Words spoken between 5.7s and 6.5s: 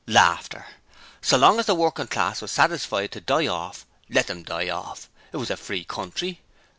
country.